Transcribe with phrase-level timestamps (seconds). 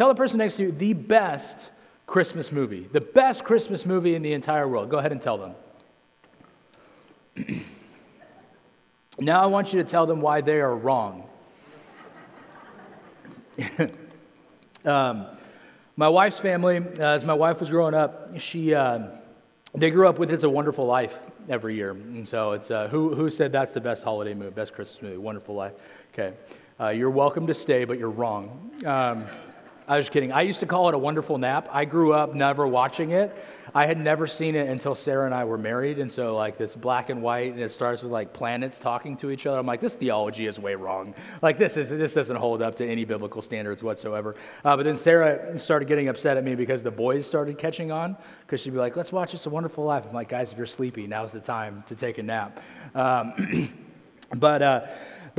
[0.00, 1.68] Tell the person next to you the best
[2.06, 4.88] Christmas movie, the best Christmas movie in the entire world.
[4.88, 5.52] Go ahead and tell
[7.36, 7.60] them.
[9.18, 11.28] now I want you to tell them why they are wrong.
[14.86, 15.26] um,
[15.96, 19.00] my wife's family, uh, as my wife was growing up, she, uh,
[19.74, 21.90] they grew up with It's a Wonderful Life every year.
[21.90, 25.18] And so it's, uh, who, who said that's the best holiday movie, best Christmas movie?
[25.18, 25.74] Wonderful Life.
[26.14, 26.32] Okay.
[26.80, 28.70] Uh, you're welcome to stay, but you're wrong.
[28.86, 29.26] Um,
[29.90, 30.30] I was kidding.
[30.30, 31.68] I used to call it a wonderful nap.
[31.72, 33.36] I grew up never watching it.
[33.74, 35.98] I had never seen it until Sarah and I were married.
[35.98, 39.32] And so, like, this black and white, and it starts with like planets talking to
[39.32, 39.58] each other.
[39.58, 41.16] I'm like, this theology is way wrong.
[41.42, 44.36] Like, this, is, this doesn't hold up to any biblical standards whatsoever.
[44.64, 48.16] Uh, but then Sarah started getting upset at me because the boys started catching on.
[48.42, 50.04] Because she'd be like, let's watch It's a Wonderful Life.
[50.06, 52.62] I'm like, guys, if you're sleepy, now's the time to take a nap.
[52.94, 53.72] Um,
[54.36, 54.86] but, uh,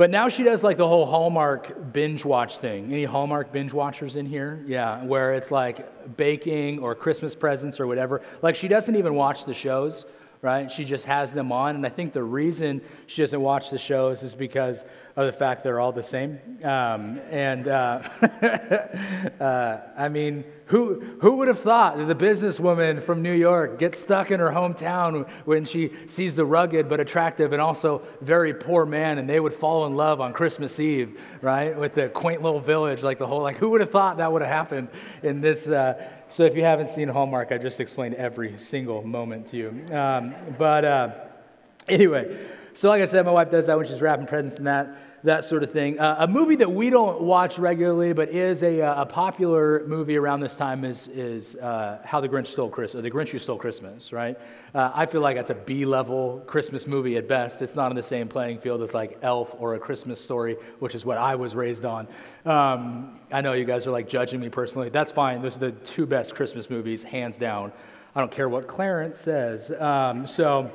[0.02, 2.92] but now she does like the whole Hallmark binge watch thing.
[2.92, 4.60] Any Hallmark binge watchers in here?
[4.66, 8.20] Yeah, where it's like baking or Christmas presents or whatever.
[8.42, 10.04] Like she doesn't even watch the shows,
[10.40, 10.68] right?
[10.72, 11.76] She just has them on.
[11.76, 15.62] And I think the reason she doesn't watch the shows is because of the fact
[15.62, 16.40] they're all the same.
[16.64, 18.02] Um, and uh,
[19.40, 24.00] uh, I mean, who, who would have thought that the businesswoman from New York gets
[24.00, 28.86] stuck in her hometown when she sees the rugged but attractive and also very poor
[28.86, 31.76] man, and they would fall in love on Christmas Eve, right?
[31.76, 34.40] With the quaint little village, like the whole, like, who would have thought that would
[34.40, 34.88] have happened
[35.22, 35.68] in this?
[35.68, 39.94] Uh, so if you haven't seen Hallmark, I just explained every single moment to you.
[39.94, 41.10] Um, but uh,
[41.86, 42.34] anyway,
[42.74, 45.44] so, like I said, my wife does that when she's wrapping presents and that, that
[45.44, 46.00] sort of thing.
[46.00, 50.16] Uh, a movie that we don't watch regularly, but is a, uh, a popular movie
[50.16, 53.38] around this time, is, is uh, How the Grinch Stole Christmas, or The Grinch Who
[53.38, 54.38] Stole Christmas, right?
[54.74, 57.60] Uh, I feel like that's a B level Christmas movie at best.
[57.62, 60.94] It's not on the same playing field as like Elf or A Christmas Story, which
[60.94, 62.08] is what I was raised on.
[62.46, 64.88] Um, I know you guys are like judging me personally.
[64.88, 65.42] That's fine.
[65.42, 67.72] Those are the two best Christmas movies, hands down.
[68.14, 69.70] I don't care what Clarence says.
[69.70, 70.70] Um, so,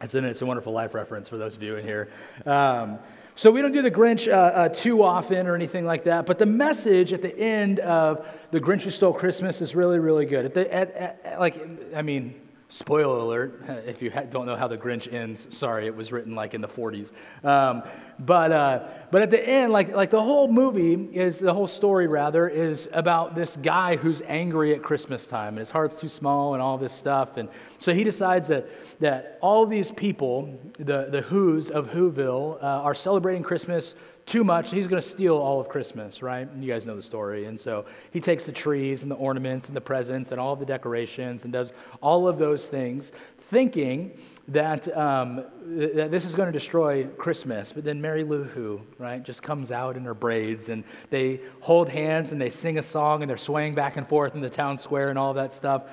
[0.00, 2.08] it's, an, it's a wonderful life reference for those of you in here.
[2.46, 2.98] Um,
[3.34, 6.38] so we don't do the Grinch uh, uh, too often or anything like that, but
[6.38, 10.44] the message at the end of the Grinch Who Stole Christmas is really, really good.
[10.44, 11.56] At the, at, at, like,
[11.94, 12.34] I mean,
[12.70, 16.52] Spoiler alert, if you don't know how the Grinch ends, sorry, it was written like
[16.52, 17.10] in the 40s.
[17.42, 17.82] Um,
[18.18, 22.06] but, uh, but at the end, like, like the whole movie is, the whole story
[22.06, 26.52] rather, is about this guy who's angry at Christmas time and his heart's too small
[26.52, 27.38] and all this stuff.
[27.38, 27.48] And
[27.78, 28.68] so he decides that,
[29.00, 33.94] that all these people, the, the Who's of Whoville, uh, are celebrating Christmas
[34.28, 36.46] too much, he's going to steal all of Christmas, right?
[36.60, 37.46] You guys know the story.
[37.46, 40.66] And so he takes the trees and the ornaments and the presents and all the
[40.66, 41.72] decorations and does
[42.02, 44.18] all of those things, thinking
[44.48, 47.72] that, um, that this is going to destroy Christmas.
[47.72, 51.88] But then Mary Lou Who, right, just comes out in her braids and they hold
[51.88, 54.76] hands and they sing a song and they're swaying back and forth in the town
[54.76, 55.84] square and all that stuff.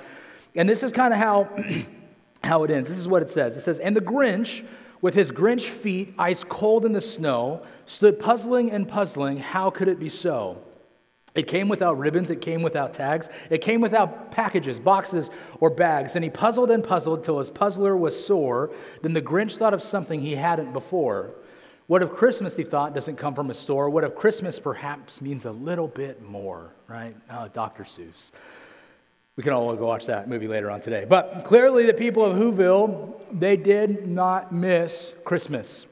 [0.55, 1.49] And this is kind of how,
[2.43, 2.89] how it ends.
[2.89, 3.55] This is what it says.
[3.55, 4.65] It says, And the Grinch
[5.05, 9.87] with his Grinch feet ice cold in the snow, stood puzzling and puzzling how could
[9.87, 10.57] it be so?
[11.35, 15.29] It came without ribbons, it came without tags, it came without packages, boxes,
[15.59, 16.15] or bags.
[16.15, 18.71] And he puzzled and puzzled till his puzzler was sore.
[19.03, 21.35] Then the Grinch thought of something he hadn't before.
[21.85, 23.91] What if Christmas, he thought, doesn't come from a store?
[23.91, 27.15] What if Christmas perhaps means a little bit more, right?
[27.29, 27.83] Uh, Dr.
[27.83, 28.31] Seuss.
[29.35, 31.05] We can all go watch that movie later on today.
[31.07, 35.85] But clearly, the people of Whoville, they did not miss Christmas.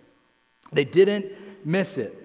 [0.71, 1.25] They didn't
[1.65, 2.19] miss it.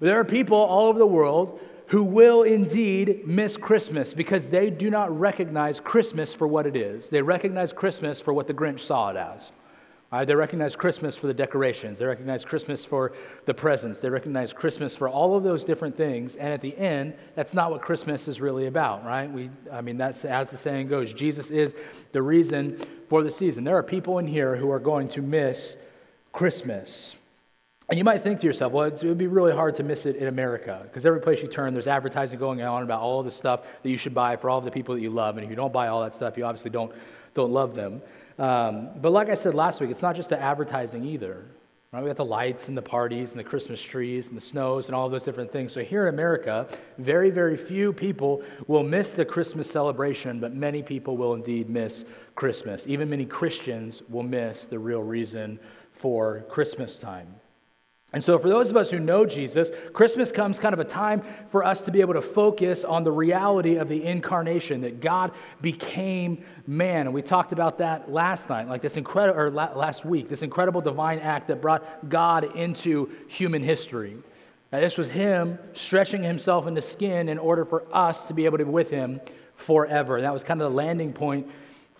[0.00, 4.90] There are people all over the world who will indeed miss Christmas because they do
[4.90, 7.10] not recognize Christmas for what it is.
[7.10, 9.52] They recognize Christmas for what the Grinch saw it as.
[10.12, 11.98] Uh, they recognize Christmas for the decorations.
[11.98, 13.12] They recognize Christmas for
[13.44, 13.98] the presents.
[13.98, 16.36] They recognize Christmas for all of those different things.
[16.36, 19.30] And at the end, that's not what Christmas is really about, right?
[19.30, 21.74] We, I mean, that's as the saying goes Jesus is
[22.12, 22.78] the reason
[23.08, 23.64] for the season.
[23.64, 25.76] There are people in here who are going to miss
[26.32, 27.16] Christmas.
[27.88, 30.16] And you might think to yourself, well, it would be really hard to miss it
[30.16, 33.60] in America because every place you turn, there's advertising going on about all the stuff
[33.82, 35.36] that you should buy for all the people that you love.
[35.36, 36.92] And if you don't buy all that stuff, you obviously don't,
[37.34, 38.02] don't love them.
[38.38, 41.46] Um, but like I said last week, it's not just the advertising either.
[41.92, 42.02] Right?
[42.02, 44.94] We got the lights and the parties and the Christmas trees and the snows and
[44.94, 45.72] all those different things.
[45.72, 46.66] So here in America,
[46.98, 52.04] very, very few people will miss the Christmas celebration, but many people will indeed miss
[52.34, 52.86] Christmas.
[52.86, 55.58] Even many Christians will miss the real reason
[55.92, 57.36] for Christmas time.
[58.16, 61.20] And so, for those of us who know Jesus, Christmas comes kind of a time
[61.50, 65.32] for us to be able to focus on the reality of the incarnation, that God
[65.60, 67.08] became man.
[67.08, 70.80] And we talked about that last night, like this incredible, or last week, this incredible
[70.80, 74.16] divine act that brought God into human history.
[74.72, 78.56] Now, this was him stretching himself into skin in order for us to be able
[78.56, 79.20] to be with him
[79.56, 80.22] forever.
[80.22, 81.50] That was kind of the landing point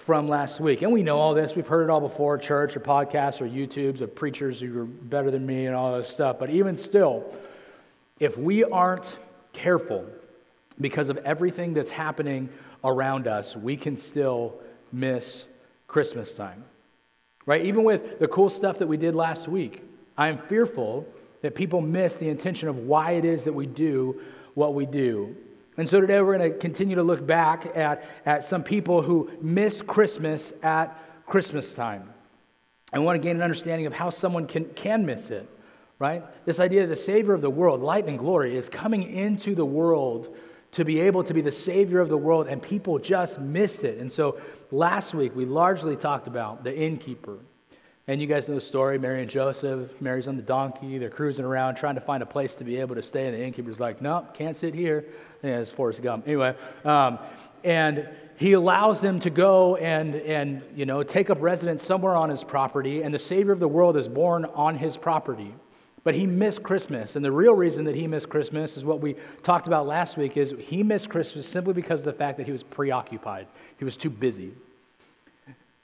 [0.07, 0.83] from last week.
[0.83, 1.57] And we know all this.
[1.57, 5.33] We've heard it all before church or podcasts or YouTubes of preachers who are better
[5.33, 6.39] than me and all this stuff.
[6.39, 7.25] But even still,
[8.21, 9.19] if we aren't
[9.53, 10.07] careful
[10.81, 12.51] because of everything that's happening
[12.85, 14.55] around us, we can still
[14.93, 15.45] miss
[15.89, 16.63] Christmas time.
[17.45, 17.67] Right?
[17.67, 19.83] Even with the cool stuff that we did last week,
[20.17, 21.05] I'm fearful
[21.43, 24.21] that people miss the intention of why it is that we do
[24.55, 25.35] what we do.
[25.79, 29.31] And so today we're going to continue to look back at, at some people who
[29.43, 30.97] missed Christmas at
[31.27, 32.13] Christmas time.
[32.93, 35.47] I want to gain an understanding of how someone can, can miss it,
[35.99, 36.23] right?
[36.47, 39.67] This idea of the Savior of the world, light and glory, is coming into the
[39.67, 40.35] world
[40.73, 43.99] to be able to be the Savior of the world, and people just missed it.
[43.99, 44.41] And so
[44.71, 47.39] last week we largely talked about the innkeeper.
[48.09, 50.01] And you guys know the story Mary and Joseph.
[50.01, 50.97] Mary's on the donkey.
[50.99, 53.27] They're cruising around trying to find a place to be able to stay.
[53.27, 55.05] And the innkeeper's like, nope, can't sit here.
[55.43, 56.27] Yeah, it's Forrest Gump.
[56.29, 56.55] Anyway,
[56.85, 57.19] um,
[57.65, 62.31] and he allows them to go and, and you know, take up residence somewhere on
[62.31, 63.03] his property.
[63.03, 65.53] And the Savior of the world is born on his property.
[66.05, 67.17] But he missed Christmas.
[67.17, 70.37] And the real reason that he missed Christmas is what we talked about last week
[70.37, 73.49] is he missed Christmas simply because of the fact that he was preoccupied.
[73.81, 74.53] He was too busy.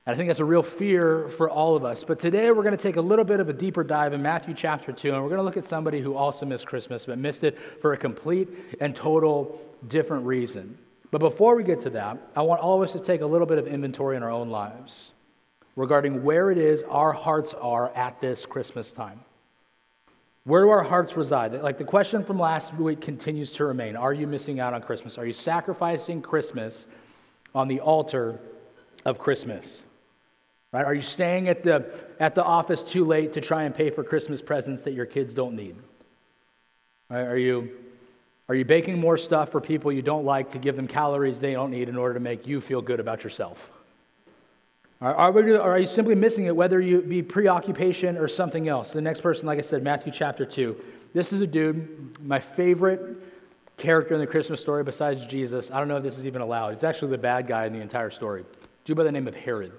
[0.04, 2.02] And I think that's a real fear for all of us.
[2.02, 4.52] But today we're going to take a little bit of a deeper dive in Matthew
[4.52, 7.44] chapter 2, and we're going to look at somebody who also missed Christmas, but missed
[7.44, 8.48] it for a complete
[8.80, 10.76] and total different reason.
[11.12, 13.46] But before we get to that, I want all of us to take a little
[13.46, 15.12] bit of inventory in our own lives
[15.76, 19.20] regarding where it is our hearts are at this Christmas time.
[20.44, 21.52] Where do our hearts reside?
[21.62, 25.16] Like the question from last week continues to remain Are you missing out on Christmas?
[25.16, 26.88] Are you sacrificing Christmas
[27.54, 28.40] on the altar
[29.04, 29.84] of Christmas?
[30.72, 30.86] Right?
[30.86, 34.02] Are you staying at the, at the office too late to try and pay for
[34.02, 35.76] Christmas presents that your kids don't need?
[37.10, 37.20] Right?
[37.20, 37.70] Are, you,
[38.48, 41.52] are you baking more stuff for people you don't like to give them calories they
[41.52, 43.70] don't need in order to make you feel good about yourself?
[45.02, 48.92] Are, we, are you simply missing it, whether you be preoccupation or something else?
[48.92, 50.76] The next person, like I said, Matthew chapter 2.
[51.12, 53.16] This is a dude, my favorite
[53.76, 55.72] character in the Christmas story besides Jesus.
[55.72, 56.72] I don't know if this is even allowed.
[56.74, 58.44] It's actually the bad guy in the entire story.
[58.84, 59.72] Dude by the name of Herod.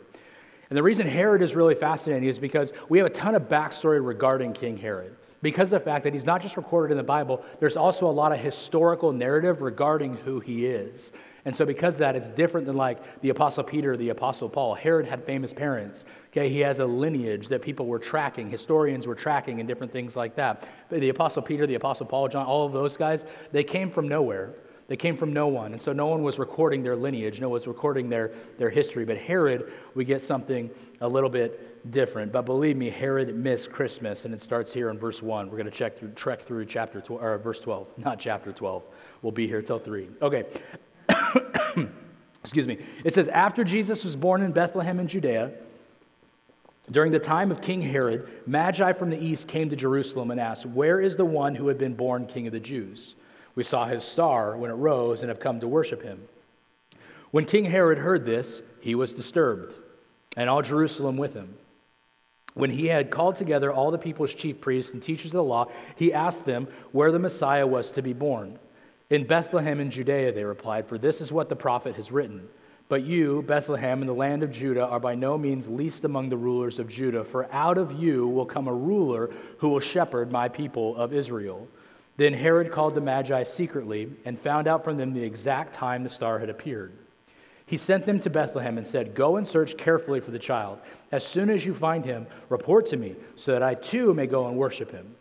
[0.74, 4.04] And the reason Herod is really fascinating is because we have a ton of backstory
[4.04, 5.16] regarding King Herod.
[5.44, 8.12] Because of the fact that he's not just recorded in the Bible, there's also a
[8.12, 11.12] lot of historical narrative regarding who he is.
[11.46, 14.74] And so, because of that, it's different than like the Apostle Peter, the Apostle Paul.
[14.74, 16.06] Herod had famous parents.
[16.32, 20.16] Okay, he has a lineage that people were tracking, historians were tracking, and different things
[20.16, 20.68] like that.
[20.90, 24.08] But the Apostle Peter, the Apostle Paul, John, all of those guys, they came from
[24.08, 24.56] nowhere.
[24.88, 25.72] They came from no one.
[25.72, 29.06] And so no one was recording their lineage, no one was recording their, their history.
[29.06, 30.70] But Herod, we get something
[31.02, 32.32] a little bit different.
[32.32, 35.50] But believe me, Herod missed Christmas, and it starts here in verse 1.
[35.50, 38.84] We're going to check through, trek through chapter 12, or verse 12, not chapter 12.
[39.22, 40.10] We'll be here till 3.
[40.22, 40.46] Okay.
[42.42, 42.78] Excuse me.
[43.06, 45.52] It says, After Jesus was born in Bethlehem in Judea,
[46.92, 50.66] during the time of King Herod, Magi from the east came to Jerusalem and asked,
[50.66, 53.16] Where is the one who had been born king of the Jews?
[53.56, 56.24] We saw his star when it rose and have come to worship him.
[57.32, 59.76] When King Herod heard this, he was disturbed,
[60.38, 61.56] and all Jerusalem with him.
[62.54, 65.68] When he had called together all the people's chief priests and teachers of the law,
[65.96, 68.54] he asked them where the Messiah was to be born.
[69.10, 72.48] In Bethlehem in Judea, they replied, for this is what the prophet has written.
[72.90, 76.38] But you, Bethlehem, in the land of Judah, are by no means least among the
[76.38, 80.48] rulers of Judah, for out of you will come a ruler who will shepherd my
[80.48, 81.68] people of Israel.
[82.18, 86.10] Then Herod called the Magi secretly and found out from them the exact time the
[86.10, 86.94] star had appeared.
[87.66, 90.80] He sent them to Bethlehem and said, Go and search carefully for the child.
[91.12, 94.48] As soon as you find him, report to me, so that I too may go
[94.48, 95.16] and worship him.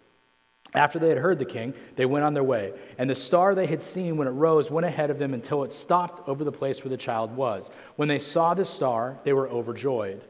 [0.74, 2.72] After they had heard the king, they went on their way.
[2.96, 5.72] And the star they had seen when it rose went ahead of them until it
[5.72, 7.70] stopped over the place where the child was.
[7.96, 10.22] When they saw the star, they were overjoyed.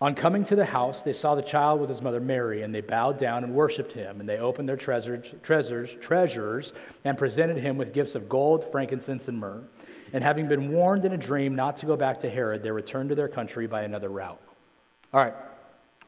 [0.00, 2.80] On coming to the house, they saw the child with his mother Mary, and they
[2.80, 4.20] bowed down and worshiped him.
[4.20, 6.72] And they opened their treasures, treasures, treasures
[7.04, 9.64] and presented him with gifts of gold, frankincense, and myrrh.
[10.12, 13.08] And having been warned in a dream not to go back to Herod, they returned
[13.08, 14.40] to their country by another route.
[15.12, 15.34] All right,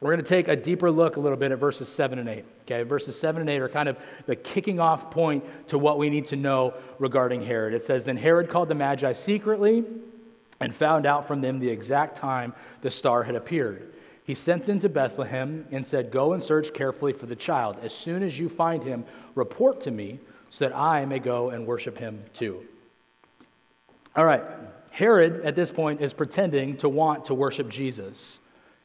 [0.00, 2.44] we're going to take a deeper look a little bit at verses 7 and 8.
[2.62, 6.10] Okay, verses 7 and 8 are kind of the kicking off point to what we
[6.10, 7.74] need to know regarding Herod.
[7.74, 9.84] It says, Then Herod called the Magi secretly
[10.60, 13.92] and found out from them the exact time the star had appeared.
[14.24, 17.78] He sent them to Bethlehem and said, Go and search carefully for the child.
[17.82, 21.66] As soon as you find him, report to me so that I may go and
[21.66, 22.62] worship him too.
[24.14, 24.42] All right,
[24.90, 28.38] Herod at this point is pretending to want to worship Jesus.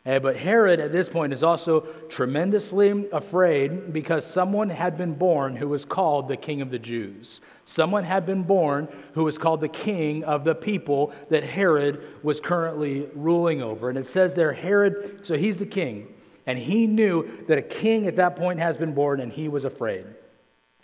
[0.05, 5.55] Uh, but Herod at this point is also tremendously afraid because someone had been born
[5.55, 7.41] who was called the King of the Jews.
[7.63, 12.39] Someone had been born who was called the King of the people that Herod was
[12.39, 13.89] currently ruling over.
[13.89, 16.13] And it says there, Herod, so he's the king,
[16.45, 19.65] and he knew that a king at that point has been born, and he was
[19.65, 20.05] afraid.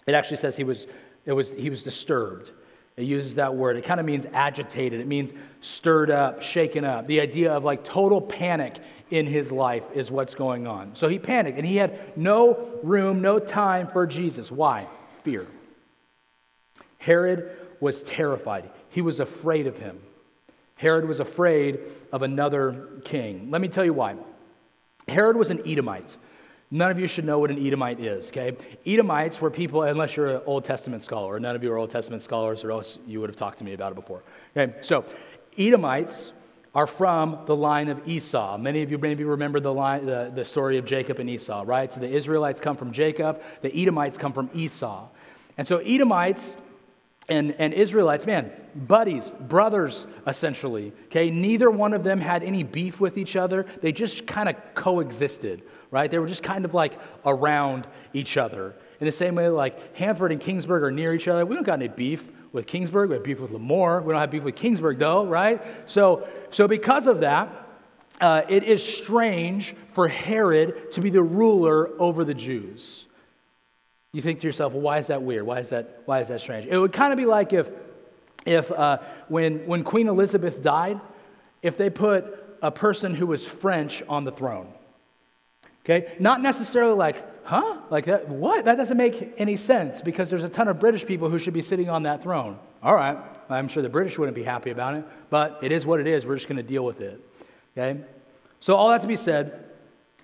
[0.07, 0.87] It actually says he was,
[1.25, 2.49] it was, he was disturbed.
[3.01, 3.77] It uses that word.
[3.77, 5.01] It kind of means agitated.
[5.01, 7.07] It means stirred up, shaken up.
[7.07, 8.75] The idea of like total panic
[9.09, 10.95] in his life is what's going on.
[10.95, 14.51] So he panicked and he had no room, no time for Jesus.
[14.51, 14.87] Why?
[15.23, 15.47] Fear.
[16.99, 18.69] Herod was terrified.
[18.89, 19.99] He was afraid of him.
[20.75, 21.79] Herod was afraid
[22.11, 23.49] of another king.
[23.49, 24.15] Let me tell you why.
[25.07, 26.15] Herod was an Edomite.
[26.73, 28.55] None of you should know what an Edomite is, okay?
[28.85, 32.21] Edomites were people, unless you're an Old Testament scholar, none of you are Old Testament
[32.21, 34.23] scholars, or else you would have talked to me about it before.
[34.55, 35.03] Okay, so
[35.57, 36.31] Edomites
[36.73, 38.57] are from the line of Esau.
[38.57, 41.91] Many of you maybe remember the, line, the, the story of Jacob and Esau, right?
[41.91, 45.09] So the Israelites come from Jacob, the Edomites come from Esau.
[45.57, 46.55] And so Edomites
[47.31, 50.91] and, and Israelites, man, buddies, brothers, essentially.
[51.05, 53.65] Okay, neither one of them had any beef with each other.
[53.81, 56.11] They just kind of coexisted, right?
[56.11, 56.93] They were just kind of like
[57.25, 58.75] around each other.
[58.99, 61.45] In the same way, like Hanford and Kingsburg are near each other.
[61.45, 63.07] We don't got any beef with Kingsburg.
[63.07, 64.03] We have beef with Lemoore.
[64.03, 65.63] We don't have beef with Kingsburg, though, right?
[65.89, 67.49] So, so because of that,
[68.19, 73.05] uh, it is strange for Herod to be the ruler over the Jews.
[74.13, 75.43] You think to yourself, well, why is that weird?
[75.43, 76.65] Why is that, why is that strange?
[76.65, 77.69] It would kind of be like if,
[78.45, 78.97] if uh,
[79.29, 80.99] when, when Queen Elizabeth died,
[81.61, 84.67] if they put a person who was French on the throne.
[85.83, 86.13] Okay?
[86.19, 87.79] Not necessarily like, huh?
[87.89, 88.65] Like that, what?
[88.65, 91.61] That doesn't make any sense because there's a ton of British people who should be
[91.61, 92.59] sitting on that throne.
[92.83, 93.17] All right,
[93.49, 96.25] I'm sure the British wouldn't be happy about it, but it is what it is.
[96.25, 97.19] We're just going to deal with it.
[97.77, 97.99] Okay?
[98.59, 99.65] So, all that to be said,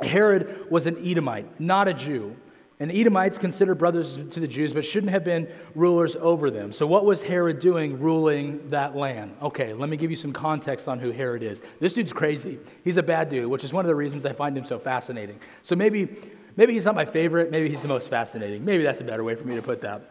[0.01, 2.35] Herod was an Edomite, not a Jew.
[2.79, 6.71] And the Edomites considered brothers to the Jews, but shouldn't have been rulers over them.
[6.71, 9.35] So, what was Herod doing ruling that land?
[9.41, 11.63] Okay, let me give you some context on who Herod is.
[11.79, 12.59] This dude's crazy.
[12.83, 15.39] He's a bad dude, which is one of the reasons I find him so fascinating.
[15.63, 16.07] So, maybe,
[16.55, 17.49] maybe he's not my favorite.
[17.49, 18.63] Maybe he's the most fascinating.
[18.63, 20.03] Maybe that's a better way for me to put that.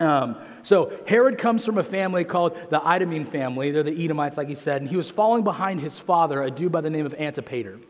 [0.00, 3.70] Um, so Herod comes from a family called the Idumean family.
[3.70, 6.70] They're the Edomites, like he said, and he was following behind his father, a dude
[6.70, 7.80] by the name of Antipater.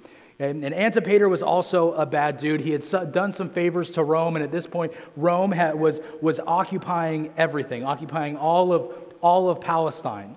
[0.41, 2.61] And, Antipater was also a bad dude.
[2.61, 6.39] He had done some favors to Rome, and at this point, Rome had, was, was
[6.39, 10.37] occupying everything, occupying all of, all of Palestine.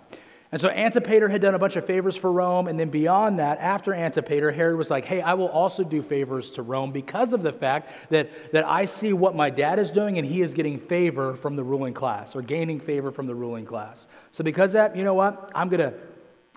[0.52, 3.60] And so Antipater had done a bunch of favors for Rome, and then beyond that,
[3.60, 7.44] after Antipater, Herod was like, hey, I will also do favors to Rome because of
[7.44, 10.80] the fact that, that I see what my dad is doing, and he is getting
[10.80, 14.08] favor from the ruling class, or gaining favor from the ruling class.
[14.32, 15.52] So because that, you know what?
[15.54, 15.94] I'm going to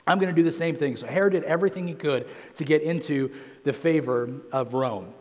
[0.07, 0.97] I'm going to do the same thing.
[0.97, 3.31] So Herod did everything he could to get into
[3.65, 5.13] the favor of Rome.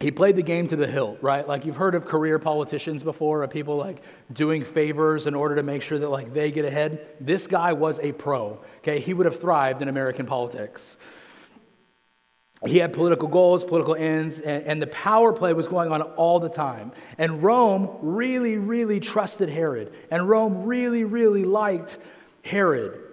[0.00, 1.46] He played the game to the hilt, right?
[1.46, 4.00] Like you've heard of career politicians before, of people like
[4.32, 7.04] doing favors in order to make sure that like they get ahead.
[7.20, 8.60] This guy was a pro.
[8.78, 10.96] Okay, he would have thrived in American politics.
[12.66, 16.38] He had political goals, political ends, and, and the power play was going on all
[16.38, 16.92] the time.
[17.16, 21.98] And Rome really, really trusted Herod, and Rome really, really liked
[22.44, 23.07] Herod.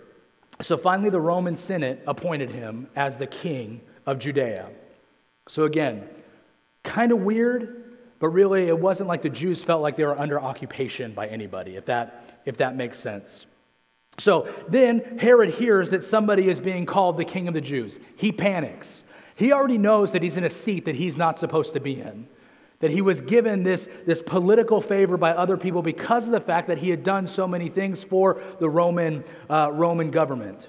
[0.61, 4.69] So finally, the Roman Senate appointed him as the king of Judea.
[5.47, 6.07] So again,
[6.83, 10.39] kind of weird, but really it wasn't like the Jews felt like they were under
[10.39, 13.45] occupation by anybody, if that, if that makes sense.
[14.17, 17.99] So then Herod hears that somebody is being called the king of the Jews.
[18.15, 19.03] He panics.
[19.35, 22.27] He already knows that he's in a seat that he's not supposed to be in
[22.79, 26.67] that he was given this, this political favor by other people because of the fact
[26.67, 30.67] that he had done so many things for the Roman, uh, Roman government.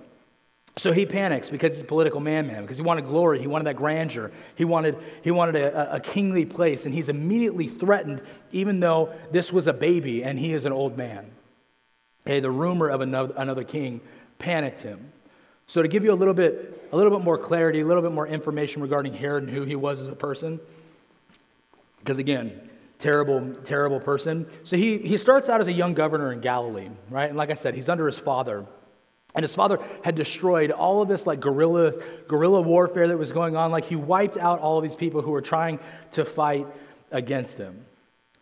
[0.78, 3.64] So he panics because he's a political man, man, because he wanted glory, he wanted
[3.64, 8.22] that grandeur, he wanted, he wanted a, a kingly place, and he's immediately threatened,
[8.52, 11.30] even though this was a baby and he is an old man.
[12.26, 14.02] Hey, the rumor of another, another king
[14.38, 15.12] panicked him.
[15.66, 18.12] So to give you a little bit, a little bit more clarity, a little bit
[18.12, 20.60] more information regarding Herod and who he was as a person,
[22.06, 22.52] because again,
[23.00, 24.46] terrible, terrible person.
[24.62, 27.28] So he, he starts out as a young governor in Galilee, right?
[27.28, 28.64] And like I said, he's under his father.
[29.34, 31.94] And his father had destroyed all of this like guerrilla,
[32.28, 33.72] guerrilla warfare that was going on.
[33.72, 35.80] Like he wiped out all of these people who were trying
[36.12, 36.68] to fight
[37.10, 37.84] against him.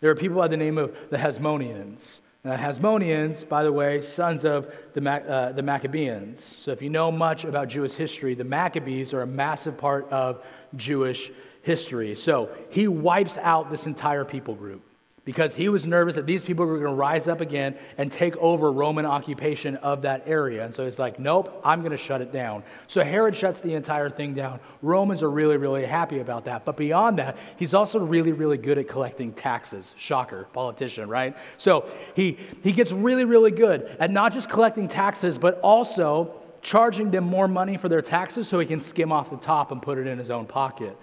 [0.00, 2.20] There are people by the name of the Hasmoneans.
[2.42, 6.54] The Hasmoneans, by the way, sons of the, uh, the Maccabees.
[6.58, 10.44] So if you know much about Jewish history, the Maccabees are a massive part of
[10.76, 11.30] Jewish
[11.64, 12.14] history.
[12.14, 14.82] So he wipes out this entire people group.
[15.24, 18.36] because he was nervous that these people were going to rise up again and take
[18.36, 20.64] over Roman occupation of that area.
[20.64, 22.62] And so he's like, nope, I'm going to shut it down.
[22.86, 24.60] So Herod shuts the entire thing down.
[24.82, 26.64] Romans are really, really happy about that.
[26.64, 29.94] But beyond that, he's also really, really good at collecting taxes.
[29.96, 31.36] Shocker, politician, right?
[31.56, 37.10] So he, he gets really, really good at not just collecting taxes, but also charging
[37.10, 39.98] them more money for their taxes so he can skim off the top and put
[39.98, 40.96] it in his own pocket.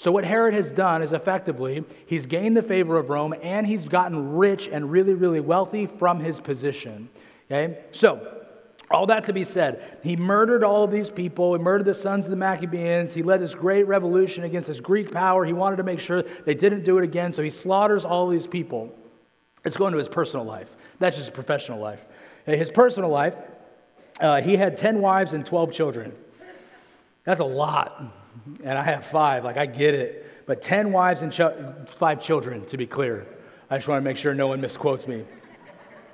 [0.00, 3.84] So, what Herod has done is effectively, he's gained the favor of Rome and he's
[3.84, 7.10] gotten rich and really, really wealthy from his position.
[7.50, 7.80] Okay?
[7.92, 8.46] So,
[8.90, 11.52] all that to be said, he murdered all of these people.
[11.52, 13.12] He murdered the sons of the Maccabees.
[13.12, 15.44] He led this great revolution against this Greek power.
[15.44, 18.46] He wanted to make sure they didn't do it again, so he slaughters all these
[18.46, 18.96] people.
[19.66, 20.74] Let's go into his personal life.
[20.98, 22.02] That's just his professional life.
[22.46, 23.34] His personal life,
[24.18, 26.16] uh, he had 10 wives and 12 children.
[27.24, 28.02] That's a lot
[28.62, 29.44] and I have five.
[29.44, 30.46] Like, I get it.
[30.46, 33.26] But 10 wives and ch- five children, to be clear.
[33.68, 35.24] I just want to make sure no one misquotes me.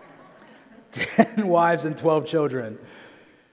[0.93, 2.79] 10 wives and 12 children.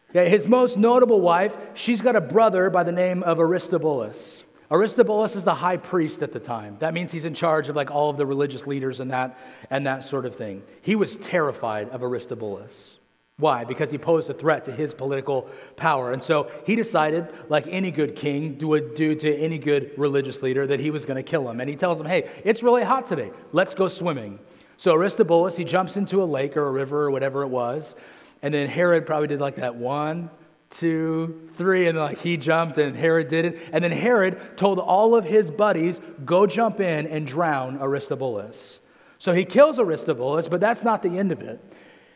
[0.09, 4.43] Okay, his most notable wife, she's got a brother by the name of Aristobulus.
[4.69, 6.77] Aristobulus is the high priest at the time.
[6.79, 9.37] That means he's in charge of like all of the religious leaders and that
[9.69, 10.63] and that sort of thing.
[10.81, 12.97] He was terrified of Aristobulus.
[13.37, 13.63] Why?
[13.63, 16.11] Because he posed a threat to his political power.
[16.11, 20.67] And so he decided, like any good king would do to any good religious leader,
[20.67, 21.59] that he was going to kill him.
[21.59, 23.31] And he tells him, hey, it's really hot today.
[23.51, 24.39] Let's go swimming.
[24.77, 27.95] So Aristobulus, he jumps into a lake or a river or whatever it was.
[28.43, 30.29] And then Herod probably did like that one,
[30.69, 33.59] two, three, and like he jumped and Herod did it.
[33.71, 38.81] And then Herod told all of his buddies, go jump in and drown Aristobulus.
[39.17, 41.63] So he kills Aristobulus, but that's not the end of it.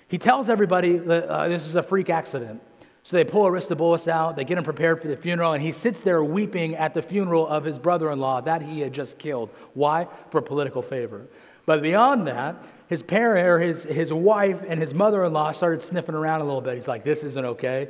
[0.08, 2.62] He tells everybody that uh, this is a freak accident.
[3.04, 6.02] So they pull Aristobulus out, they get him prepared for the funeral, and he sits
[6.02, 9.50] there weeping at the funeral of his brother in law that he had just killed.
[9.74, 10.08] Why?
[10.30, 11.28] For political favor.
[11.66, 12.58] But beyond that,
[12.90, 16.44] his parent or his, his wife and his mother in law started sniffing around a
[16.44, 16.76] little bit.
[16.76, 17.90] He's like, This isn't okay.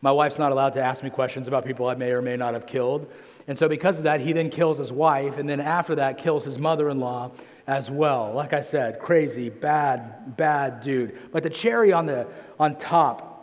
[0.00, 2.54] My wife's not allowed to ask me questions about people I may or may not
[2.54, 3.10] have killed.
[3.48, 6.44] And so, because of that, he then kills his wife, and then after that, kills
[6.44, 7.32] his mother in law
[7.68, 8.32] as well.
[8.32, 11.18] Like I said, crazy, bad, bad dude.
[11.30, 12.26] But the cherry on, the,
[12.58, 13.36] on top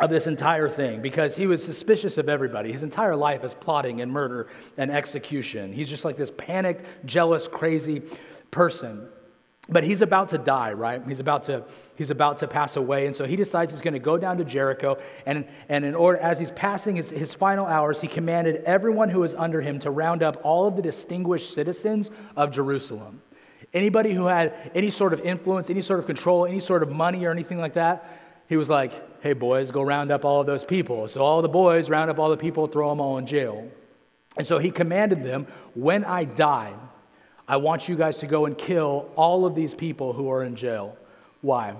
[0.00, 2.72] of this entire thing, because he was suspicious of everybody.
[2.72, 5.72] His entire life is plotting and murder and execution.
[5.72, 8.02] He's just like this panicked, jealous, crazy
[8.50, 9.08] person.
[9.68, 11.00] But he's about to die, right?
[11.06, 11.62] He's about to,
[11.94, 13.06] he's about to pass away.
[13.06, 14.98] And so he decides he's going to go down to Jericho.
[15.26, 19.20] And, and in order, as he's passing his, his final hours, he commanded everyone who
[19.20, 23.22] was under him to round up all of the distinguished citizens of Jerusalem.
[23.72, 27.24] Anybody who had any sort of influence, any sort of control, any sort of money
[27.24, 30.64] or anything like that, he was like, hey, boys, go round up all of those
[30.64, 31.06] people.
[31.06, 33.70] So all the boys round up all the people, throw them all in jail.
[34.36, 36.72] And so he commanded them, when I die,
[37.46, 40.56] I want you guys to go and kill all of these people who are in
[40.56, 40.96] jail.
[41.42, 41.74] Why?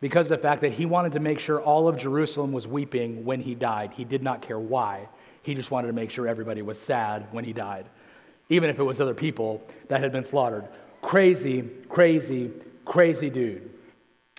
[0.00, 3.24] Because of the fact that he wanted to make sure all of Jerusalem was weeping
[3.24, 3.92] when he died.
[3.94, 5.08] He did not care why.
[5.42, 7.86] He just wanted to make sure everybody was sad when he died,
[8.48, 10.66] even if it was other people that had been slaughtered
[11.06, 12.50] crazy, crazy,
[12.84, 13.70] crazy dude.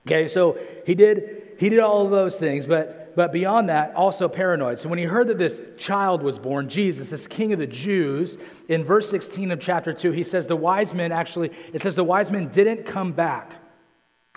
[0.05, 4.27] Okay, so he did he did all of those things, but but beyond that, also
[4.27, 4.77] paranoid.
[4.77, 8.37] So when he heard that this child was born, Jesus, this king of the Jews,
[8.67, 12.03] in verse 16 of chapter 2, he says the wise men actually, it says the
[12.03, 13.53] wise men didn't come back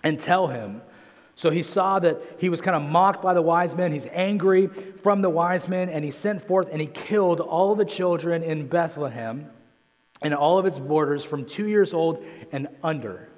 [0.04, 0.82] and tell him.
[1.34, 3.92] So he saw that he was kind of mocked by the wise men.
[3.92, 7.84] He's angry from the wise men, and he sent forth and he killed all the
[7.84, 9.50] children in Bethlehem
[10.22, 13.28] and all of its borders from two years old and under.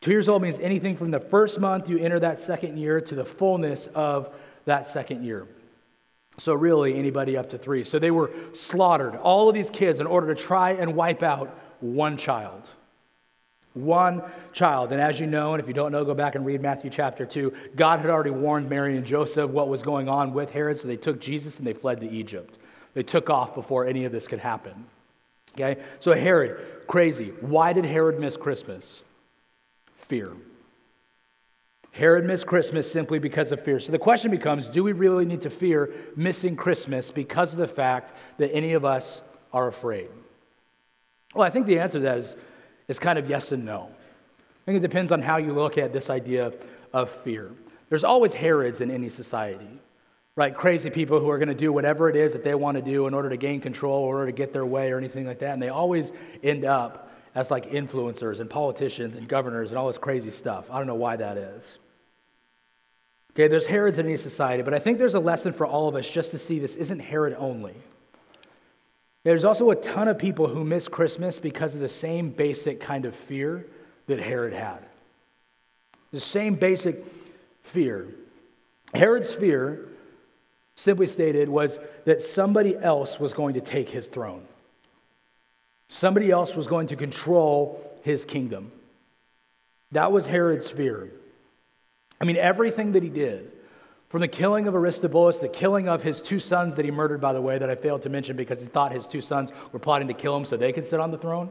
[0.00, 3.14] Two years old means anything from the first month you enter that second year to
[3.14, 4.32] the fullness of
[4.64, 5.46] that second year.
[6.36, 7.82] So, really, anybody up to three.
[7.82, 11.48] So, they were slaughtered, all of these kids, in order to try and wipe out
[11.80, 12.62] one child.
[13.74, 14.92] One child.
[14.92, 17.26] And as you know, and if you don't know, go back and read Matthew chapter
[17.26, 17.52] 2.
[17.74, 20.96] God had already warned Mary and Joseph what was going on with Herod, so they
[20.96, 22.58] took Jesus and they fled to Egypt.
[22.94, 24.86] They took off before any of this could happen.
[25.58, 25.80] Okay?
[25.98, 27.32] So Herod, crazy.
[27.40, 29.02] Why did Herod miss Christmas?
[29.96, 30.32] Fear.
[31.92, 33.80] Herod missed Christmas simply because of fear.
[33.80, 37.66] So the question becomes do we really need to fear missing Christmas because of the
[37.66, 39.20] fact that any of us
[39.52, 40.08] are afraid?
[41.34, 42.36] Well, I think the answer to that is,
[42.86, 43.90] is kind of yes and no.
[43.90, 46.52] I think it depends on how you look at this idea
[46.92, 47.50] of fear.
[47.88, 49.80] There's always Herods in any society
[50.38, 50.54] right?
[50.54, 53.08] Crazy people who are going to do whatever it is that they want to do
[53.08, 55.52] in order to gain control, or order to get their way, or anything like that.
[55.52, 56.12] And they always
[56.44, 60.70] end up as like influencers and politicians and governors and all this crazy stuff.
[60.70, 61.78] I don't know why that is.
[63.32, 65.96] Okay, there's Herods in any society, but I think there's a lesson for all of
[65.96, 67.74] us just to see this isn't Herod only.
[69.24, 73.06] There's also a ton of people who miss Christmas because of the same basic kind
[73.06, 73.66] of fear
[74.06, 74.86] that Herod had.
[76.12, 77.04] The same basic
[77.62, 78.06] fear.
[78.94, 79.87] Herod's fear,
[80.78, 84.42] simply stated, was that somebody else was going to take his throne.
[85.88, 88.70] Somebody else was going to control his kingdom.
[89.90, 91.10] That was Herod's fear.
[92.20, 93.50] I mean, everything that he did,
[94.08, 97.32] from the killing of Aristobulus, the killing of his two sons that he murdered, by
[97.32, 100.06] the way, that I failed to mention because he thought his two sons were plotting
[100.06, 101.50] to kill him so they could sit on the throne.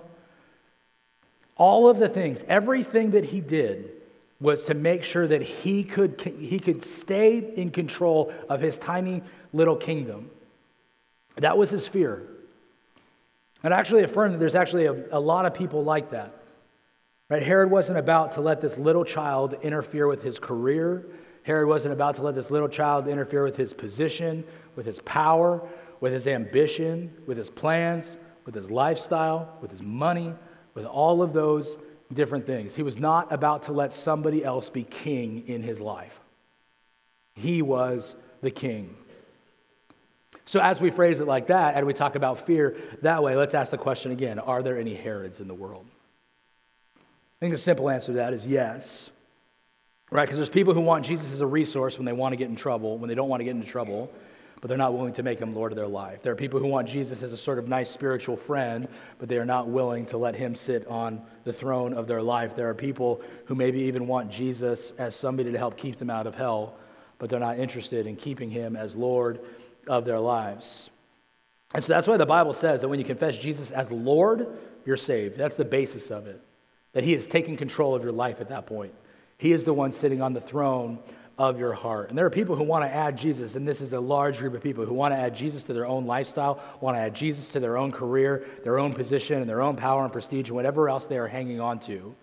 [1.57, 3.91] All of the things, everything that he did
[4.39, 9.23] was to make sure that he could, he could stay in control of his tiny
[9.51, 10.29] little kingdom.
[11.37, 12.23] That was his fear.
[13.63, 16.33] And I actually affirm that there's actually a, a lot of people like that.
[17.29, 17.43] Right?
[17.43, 21.05] Herod wasn't about to let this little child interfere with his career.
[21.43, 24.43] Herod wasn't about to let this little child interfere with his position,
[24.75, 25.67] with his power,
[25.99, 30.33] with his ambition, with his plans, with his lifestyle, with his money,
[30.73, 31.75] with all of those
[32.13, 32.75] different things.
[32.75, 36.19] He was not about to let somebody else be king in his life.
[37.33, 38.95] He was the king.
[40.45, 43.53] So, as we phrase it like that, and we talk about fear that way, let's
[43.53, 45.85] ask the question again Are there any Herods in the world?
[46.95, 49.09] I think the simple answer to that is yes.
[50.09, 50.23] Right?
[50.23, 52.55] Because there's people who want Jesus as a resource when they want to get in
[52.55, 54.09] trouble, when they don't want to get into trouble,
[54.61, 56.21] but they're not willing to make him Lord of their life.
[56.23, 58.87] There are people who want Jesus as a sort of nice spiritual friend,
[59.19, 62.55] but they are not willing to let him sit on the throne of their life.
[62.55, 66.25] There are people who maybe even want Jesus as somebody to help keep them out
[66.25, 66.75] of hell,
[67.19, 69.39] but they're not interested in keeping him as Lord
[69.87, 70.89] of their lives.
[71.73, 74.47] And so that's why the Bible says that when you confess Jesus as Lord,
[74.85, 75.37] you're saved.
[75.37, 76.41] That's the basis of it.
[76.93, 78.93] That He has taken control of your life at that point.
[79.37, 80.99] He is the one sitting on the throne
[81.37, 82.09] of your heart.
[82.09, 84.55] And there are people who want to add Jesus, and this is a large group
[84.55, 87.51] of people who want to add Jesus to their own lifestyle, want to add Jesus
[87.51, 90.89] to their own career, their own position, and their own power and prestige, and whatever
[90.89, 92.15] else they are hanging on to.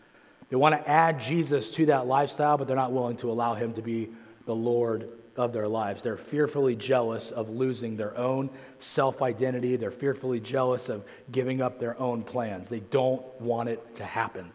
[0.50, 3.72] They want to add Jesus to that lifestyle, but they're not willing to allow Him
[3.74, 4.10] to be
[4.46, 6.02] the Lord of their lives.
[6.02, 9.76] They're fearfully jealous of losing their own self identity.
[9.76, 12.68] They're fearfully jealous of giving up their own plans.
[12.68, 14.50] They don't want it to happen.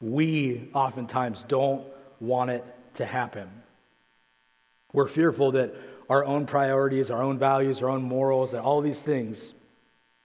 [0.00, 1.84] We oftentimes don't
[2.20, 2.64] want it
[2.98, 3.48] to happen.
[4.92, 5.74] We're fearful that
[6.08, 9.54] our own priorities, our own values, our own morals, and all these things,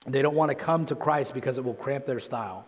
[0.06, 2.66] they don't want to come to Christ because it will cramp their style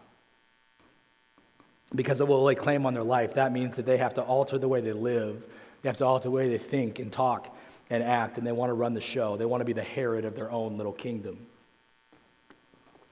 [1.94, 3.36] because it will lay claim on their life.
[3.36, 5.44] That means that they have to alter the way they live
[5.86, 7.56] they have to alter the way they think and talk
[7.92, 9.38] and act, and they want to run the show.
[9.38, 11.46] They want to be the Herod of their own little kingdom.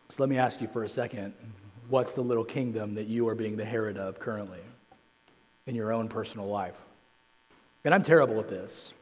[0.10, 1.36] So let me ask you for a second
[1.90, 4.58] what's the little kingdom that you are being the Herod of currently
[5.68, 6.76] in your own personal life?
[7.86, 8.94] And I'm terrible at this.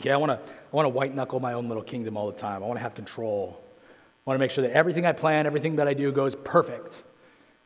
[0.00, 2.38] Okay, I want to I want to white knuckle my own little kingdom all the
[2.38, 2.62] time.
[2.62, 3.62] I want to have control.
[3.84, 6.98] I want to make sure that everything I plan, everything that I do goes perfect.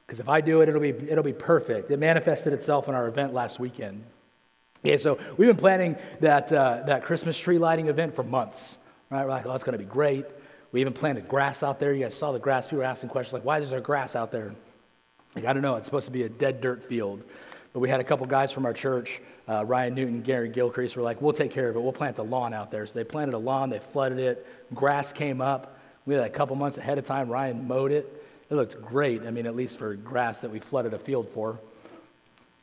[0.06, 1.90] Because if I do it, it'll be, it'll be perfect.
[1.90, 4.04] It manifested itself in our event last weekend.
[4.84, 8.76] Okay, so we've been planning that, uh, that Christmas tree lighting event for months,
[9.10, 9.24] right?
[9.24, 10.26] We're like, oh, it's going to be great.
[10.72, 11.92] We even planted grass out there.
[11.92, 12.66] You guys saw the grass.
[12.66, 14.52] People were asking questions like, why is there grass out there?
[15.34, 15.76] Like, I don't know.
[15.76, 17.22] It's supposed to be a dead dirt field.
[17.72, 21.02] But we had a couple guys from our church, uh, Ryan Newton, Gary Gilcrease, were
[21.02, 21.80] like, we'll take care of it.
[21.80, 22.84] We'll plant a lawn out there.
[22.86, 23.70] So they planted a lawn.
[23.70, 24.46] They flooded it.
[24.74, 25.78] Grass came up.
[26.04, 27.28] We had a couple months ahead of time.
[27.28, 28.24] Ryan mowed it.
[28.50, 29.24] It looked great.
[29.24, 31.58] I mean, at least for grass that we flooded a field for.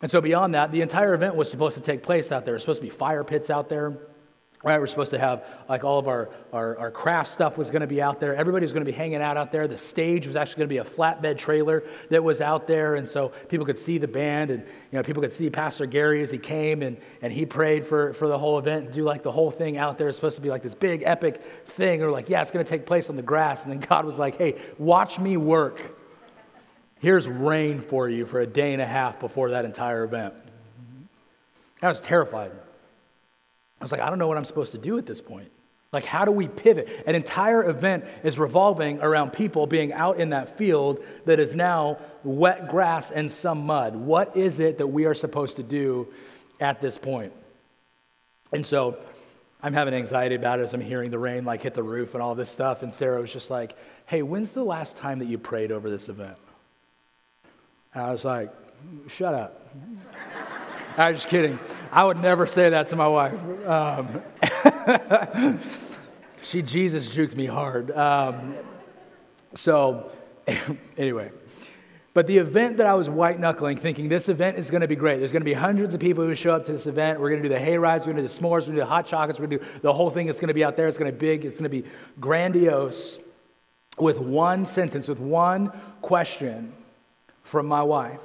[0.02, 2.54] And so, beyond that, the entire event was supposed to take place out there.
[2.54, 3.98] There's supposed to be fire pits out there.
[4.62, 7.80] Right, we're supposed to have like all of our, our, our craft stuff was going
[7.80, 8.36] to be out there.
[8.36, 9.70] Everybody was going to be hanging out out there.
[9.70, 13.08] The stage was actually going to be a flatbed trailer that was out there, and
[13.08, 16.30] so people could see the band, and you know people could see Pastor Gary as
[16.30, 19.32] he came and, and he prayed for, for the whole event and do like the
[19.32, 20.10] whole thing out there.
[20.10, 22.04] It's supposed to be like this big epic thing.
[22.04, 24.18] Or like, yeah, it's going to take place on the grass, and then God was
[24.18, 25.98] like, hey, watch me work.
[27.00, 30.34] Here's rain for you for a day and a half before that entire event.
[31.82, 32.52] I was terrified.
[33.80, 35.52] I was like, I don't know what I'm supposed to do at this point.
[35.92, 36.88] Like, how do we pivot?
[37.08, 41.98] An entire event is revolving around people being out in that field that is now
[42.24, 43.96] wet grass and some mud.
[43.96, 46.08] What is it that we are supposed to do
[46.60, 47.34] at this point?
[48.52, 49.00] And so
[49.64, 52.22] I'm having anxiety about it as I'm hearing the rain like hit the roof and
[52.22, 52.84] all this stuff.
[52.84, 56.08] And Sarah was just like, hey, when's the last time that you prayed over this
[56.08, 56.38] event?
[57.96, 58.54] And I was like,
[59.08, 59.68] shut up.
[60.98, 61.58] I was just kidding.
[61.92, 63.68] I would never say that to my wife.
[63.68, 64.22] Um,
[66.44, 67.92] she Jesus juked me hard.
[67.92, 68.56] Um,
[69.56, 70.12] so,
[70.98, 71.32] anyway.
[72.14, 74.96] But the event that I was white knuckling, thinking this event is going to be
[74.96, 75.20] great.
[75.20, 77.20] There's going to be hundreds of people who show up to this event.
[77.20, 78.76] We're going to do the hay rides, we're going to do the s'mores, we're going
[78.76, 80.28] to do the hot chocolates, we're going to do the whole thing.
[80.28, 80.88] It's going to be out there.
[80.88, 81.46] It's going to be big.
[81.46, 81.88] It's going to be
[82.20, 83.20] grandiose.
[83.98, 85.72] With one sentence, with one
[86.02, 86.74] question
[87.44, 88.22] from my wife,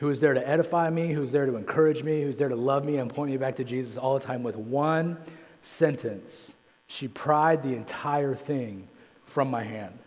[0.00, 2.84] who is there to edify me, who's there to encourage me, who's there to love
[2.84, 4.42] me and point me back to Jesus all the time.
[4.42, 5.18] With one
[5.62, 6.52] sentence,
[6.86, 8.88] she pried the entire thing
[9.26, 9.98] from my hand.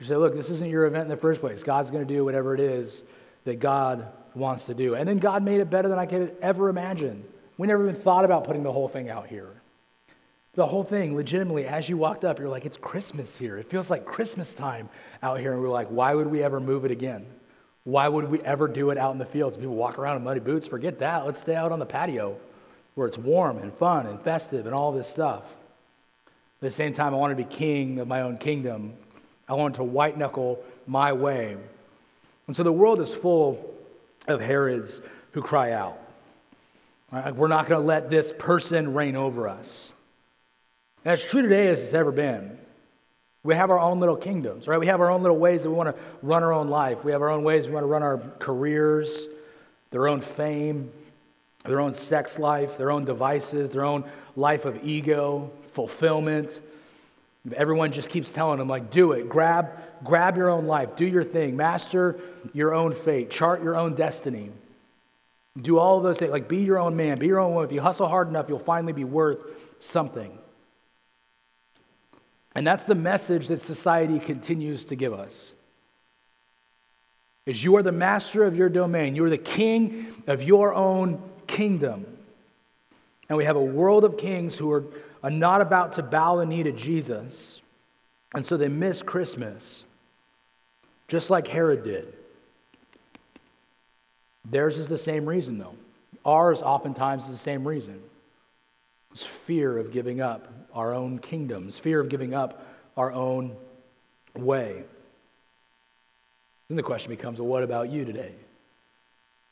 [0.00, 1.62] She said, look, this isn't your event in the first place.
[1.62, 3.04] God's going to do whatever it is
[3.44, 4.96] that God wants to do.
[4.96, 7.24] And then God made it better than I could ever imagine.
[7.56, 9.48] We never even thought about putting the whole thing out here.
[10.54, 13.56] The whole thing, legitimately, as you walked up, you're like, it's Christmas here.
[13.58, 14.88] It feels like Christmas time
[15.22, 15.52] out here.
[15.52, 17.24] And we are like, why would we ever move it again?
[17.84, 19.56] Why would we ever do it out in the fields?
[19.56, 20.66] People walk around in muddy boots.
[20.66, 21.26] Forget that.
[21.26, 22.38] Let's stay out on the patio
[22.94, 25.42] where it's warm and fun and festive and all this stuff.
[25.44, 28.94] At the same time, I want to be king of my own kingdom
[29.48, 31.56] I wanted to white knuckle my way.
[32.46, 33.74] And so the world is full
[34.26, 35.98] of Herods who cry out.
[37.12, 37.34] Right?
[37.34, 39.92] We're not going to let this person reign over us.
[41.04, 42.56] And it's true today as it's ever been.
[43.44, 44.78] We have our own little kingdoms, right?
[44.78, 47.02] We have our own little ways that we want to run our own life.
[47.02, 49.24] We have our own ways we want to run our careers,
[49.90, 50.92] their own fame,
[51.64, 54.04] their own sex life, their own devices, their own
[54.36, 56.60] life of ego, fulfillment.
[57.54, 59.28] Everyone just keeps telling them, like, do it.
[59.28, 59.70] Grab,
[60.04, 60.94] grab your own life.
[60.94, 61.56] Do your thing.
[61.56, 62.20] Master
[62.52, 63.30] your own fate.
[63.30, 64.50] Chart your own destiny.
[65.60, 66.30] Do all of those things.
[66.30, 67.18] Like, be your own man.
[67.18, 67.68] Be your own woman.
[67.68, 69.38] If you hustle hard enough, you'll finally be worth
[69.80, 70.38] something.
[72.54, 75.52] And that's the message that society continues to give us.
[77.46, 79.16] Is you are the master of your domain.
[79.16, 82.06] You are the king of your own kingdom.
[83.28, 84.84] And we have a world of kings who are
[85.22, 87.60] are not about to bow the knee to Jesus.
[88.34, 89.84] And so they miss Christmas,
[91.06, 92.12] just like Herod did.
[94.44, 95.74] Theirs is the same reason, though.
[96.24, 98.02] Ours oftentimes is the same reason.
[99.12, 103.56] It's fear of giving up our own kingdoms, fear of giving up our own
[104.34, 104.84] way.
[106.68, 108.34] Then the question becomes well, what about you today?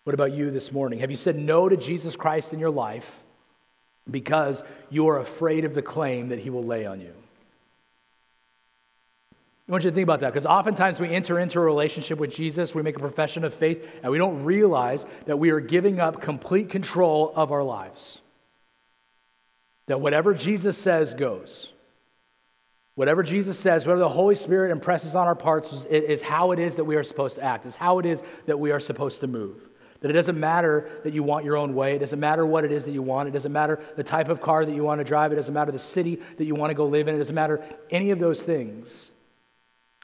[0.04, 1.00] What about you this morning?
[1.00, 3.20] Have you said no to Jesus Christ in your life?
[4.10, 7.12] because you are afraid of the claim that he will lay on you.
[9.68, 12.34] I want you to think about that because oftentimes we enter into a relationship with
[12.34, 16.00] Jesus, we make a profession of faith, and we don't realize that we are giving
[16.00, 18.20] up complete control of our lives.
[19.90, 21.72] That whatever Jesus says goes.
[22.94, 26.60] Whatever Jesus says, whatever the Holy Spirit impresses on our parts is, is how it
[26.60, 29.18] is that we are supposed to act, is how it is that we are supposed
[29.18, 29.68] to move.
[29.98, 31.96] That it doesn't matter that you want your own way.
[31.96, 33.28] It doesn't matter what it is that you want.
[33.28, 35.32] It doesn't matter the type of car that you want to drive.
[35.32, 37.16] It doesn't matter the city that you want to go live in.
[37.16, 39.10] It doesn't matter any of those things.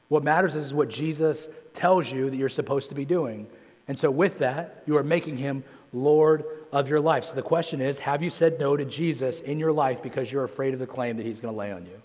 [0.09, 3.47] What matters is what Jesus tells you that you're supposed to be doing.
[3.87, 7.25] And so, with that, you are making him Lord of your life.
[7.25, 10.43] So, the question is have you said no to Jesus in your life because you're
[10.43, 12.01] afraid of the claim that he's going to lay on you?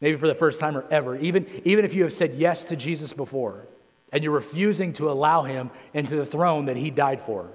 [0.00, 2.76] Maybe for the first time or ever, even, even if you have said yes to
[2.76, 3.66] Jesus before
[4.12, 7.48] and you're refusing to allow him into the throne that he died for?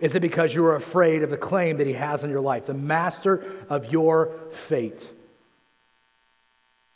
[0.00, 2.66] Is it because you are afraid of the claim that he has on your life,
[2.66, 5.08] the master of your fate?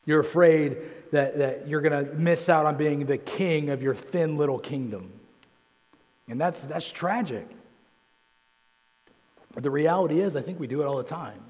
[0.04, 0.78] You're afraid
[1.12, 4.58] that, that you're going to miss out on being the king of your thin little
[4.58, 5.12] kingdom.
[6.28, 7.48] And that's, that's tragic.
[9.54, 11.40] But the reality is, I think we do it all the time.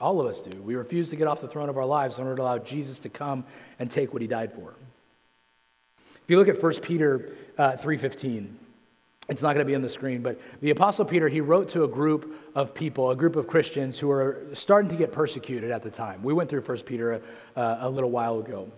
[0.00, 0.62] All of us do.
[0.62, 3.00] We refuse to get off the throne of our lives in order to allow Jesus
[3.00, 3.44] to come
[3.78, 4.74] and take what he died for.
[5.98, 8.54] If you look at 1 Peter uh, 3.15,
[9.30, 11.84] it's not going to be on the screen, but the Apostle Peter, he wrote to
[11.84, 15.82] a group of people, a group of Christians who were starting to get persecuted at
[15.82, 16.22] the time.
[16.22, 17.22] We went through 1 Peter
[17.56, 18.70] uh, a little while ago.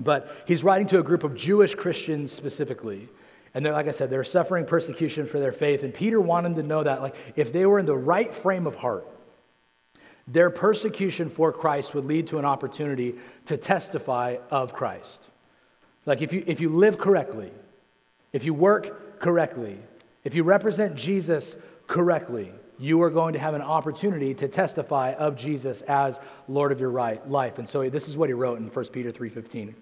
[0.00, 3.08] But he's writing to a group of Jewish Christians specifically.
[3.54, 5.82] And they're, like I said, they're suffering persecution for their faith.
[5.82, 8.66] And Peter wanted them to know that, like, if they were in the right frame
[8.66, 9.06] of heart,
[10.28, 13.14] their persecution for Christ would lead to an opportunity
[13.46, 15.28] to testify of Christ.
[16.04, 17.50] Like if you, if you live correctly,
[18.32, 19.78] if you work correctly,
[20.24, 25.36] if you represent Jesus correctly, you are going to have an opportunity to testify of
[25.36, 27.58] Jesus as Lord of your right, life.
[27.58, 29.74] And so this is what he wrote in 1 Peter 3:15.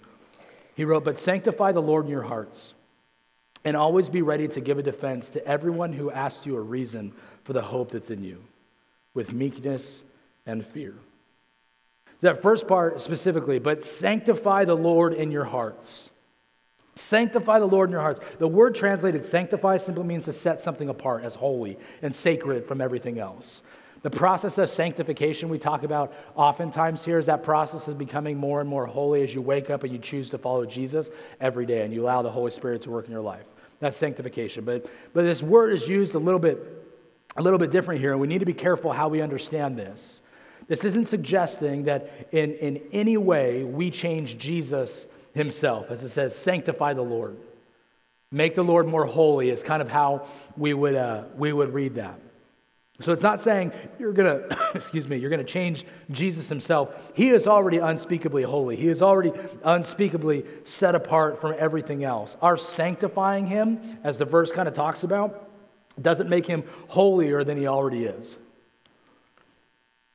[0.75, 2.75] He wrote, "But sanctify the Lord in your hearts,
[3.65, 7.13] and always be ready to give a defense to everyone who asks you a reason
[7.43, 8.45] for the hope that's in you,
[9.15, 10.03] with meekness
[10.47, 10.95] and fear.
[12.21, 16.11] That first part specifically, but sanctify the Lord in your hearts.
[16.97, 18.21] Sanctify the Lord in your hearts.
[18.39, 22.81] The word translated sanctify simply means to set something apart as holy and sacred from
[22.81, 23.63] everything else.
[24.03, 28.61] The process of sanctification we talk about oftentimes here is that process of becoming more
[28.61, 31.85] and more holy as you wake up and you choose to follow Jesus every day
[31.85, 33.47] and you allow the Holy Spirit to work in your life.
[33.81, 34.65] That's sanctification.
[34.65, 36.59] But, but this word is used a little bit,
[37.37, 40.21] a little bit different here, and we need to be careful how we understand this.
[40.69, 45.91] This isn't suggesting that in, in any way we change Jesus himself.
[45.91, 47.37] As it says, sanctify the Lord.
[48.31, 51.95] Make the Lord more holy is kind of how we would, uh, we would read
[51.97, 52.19] that.
[53.01, 57.13] So it's not saying you're going to, excuse me, you're going to change Jesus himself.
[57.15, 58.77] He is already unspeakably holy.
[58.77, 59.33] He is already
[59.65, 62.37] unspeakably set apart from everything else.
[62.41, 65.51] Our sanctifying him, as the verse kind of talks about,
[66.01, 68.37] doesn't make him holier than he already is.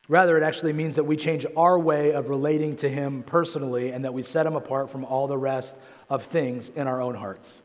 [0.09, 4.03] Rather, it actually means that we change our way of relating to him personally and
[4.03, 5.77] that we set him apart from all the rest
[6.09, 7.61] of things in our own hearts.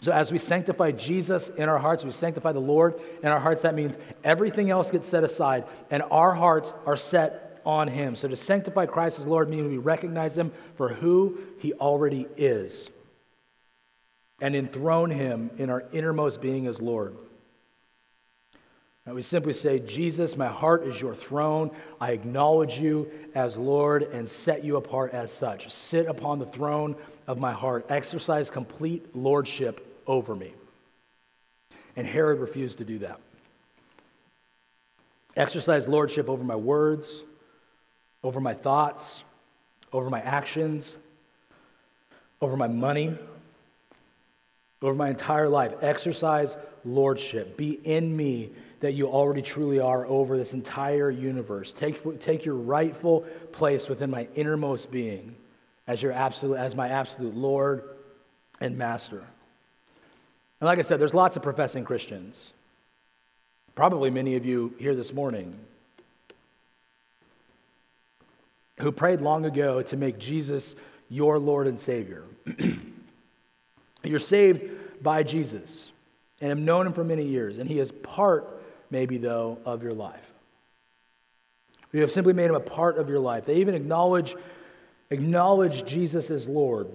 [0.00, 3.62] So, as we sanctify Jesus in our hearts, we sanctify the Lord in our hearts,
[3.62, 8.16] that means everything else gets set aside and our hearts are set on Him.
[8.16, 12.90] So, to sanctify Christ as Lord means we recognize Him for who He already is
[14.40, 17.16] and enthrone Him in our innermost being as Lord.
[19.08, 21.70] And we simply say, Jesus, my heart is your throne.
[21.98, 25.70] I acknowledge you as Lord and set you apart as such.
[25.70, 26.94] Sit upon the throne
[27.26, 27.86] of my heart.
[27.88, 30.52] Exercise complete lordship over me.
[31.96, 33.18] And Herod refused to do that.
[35.34, 37.22] Exercise lordship over my words,
[38.22, 39.24] over my thoughts,
[39.90, 40.96] over my actions,
[42.42, 43.16] over my money,
[44.82, 45.72] over my entire life.
[45.80, 47.56] Exercise lordship.
[47.56, 51.72] Be in me that you already truly are over this entire universe.
[51.72, 55.34] Take, take your rightful place within my innermost being
[55.86, 57.82] as, your absolute, as my absolute Lord
[58.60, 59.24] and Master.
[60.60, 62.52] And like I said, there's lots of professing Christians.
[63.74, 65.58] Probably many of you here this morning
[68.80, 70.76] who prayed long ago to make Jesus
[71.08, 72.22] your Lord and Savior.
[74.04, 75.90] You're saved by Jesus
[76.40, 78.57] and have known him for many years, and he is part,
[78.90, 80.24] maybe though, of your life.
[81.92, 83.46] You have simply made him a part of your life.
[83.46, 84.36] They even acknowledge,
[85.10, 86.88] acknowledge Jesus as Lord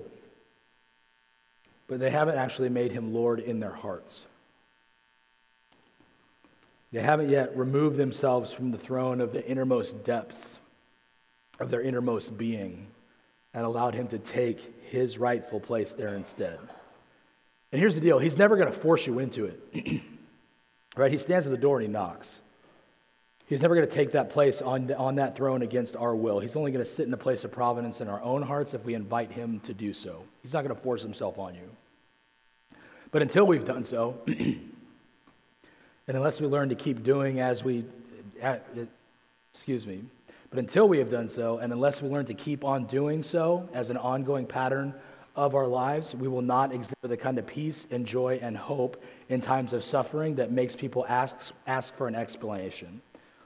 [1.94, 4.26] but they haven't actually made him Lord in their hearts.
[6.92, 10.58] They haven't yet removed themselves from the throne of the innermost depths
[11.60, 12.88] of their innermost being
[13.54, 16.58] and allowed him to take his rightful place there instead.
[17.72, 20.02] And here's the deal He's never going to force you into it.
[20.96, 21.12] right?
[21.12, 22.40] He stands at the door and he knocks.
[23.48, 26.40] He's never going to take that place on, on that throne against our will.
[26.40, 28.86] He's only going to sit in a place of providence in our own hearts if
[28.86, 30.24] we invite him to do so.
[30.42, 31.70] He's not going to force himself on you.
[33.12, 34.72] But until we've done so, and
[36.08, 37.86] unless we learn to keep doing as we,
[39.52, 40.04] excuse me,
[40.50, 43.68] but until we have done so, and unless we learn to keep on doing so
[43.74, 44.94] as an ongoing pattern
[45.36, 49.04] of our lives, we will not exhibit the kind of peace and joy and hope
[49.30, 53.02] in times of suffering that makes people ask, ask for an explanation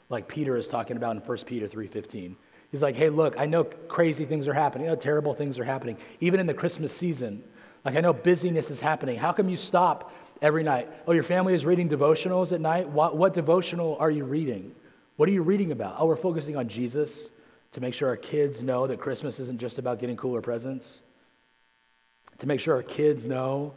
[0.10, 2.36] like Peter is talking about in 1 Peter 3.15.
[2.72, 4.86] He's like, hey, look, I know crazy things are happening.
[4.86, 5.98] You know, terrible things are happening.
[6.20, 7.44] Even in the Christmas season,
[7.86, 9.18] like I know busyness is happening.
[9.18, 10.90] How come you stop every night?
[11.08, 12.90] Oh, your family is reading devotionals at night?
[12.90, 14.74] What, what devotional are you reading?
[15.16, 15.96] What are you reading about?
[15.98, 17.30] Oh, we're focusing on Jesus
[17.72, 21.00] to make sure our kids know that Christmas isn't just about getting cooler presents.
[22.40, 23.74] To make sure our kids know